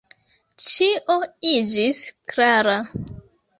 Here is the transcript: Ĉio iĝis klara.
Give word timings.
Ĉio 0.67 1.17
iĝis 1.51 2.01
klara. 2.35 2.77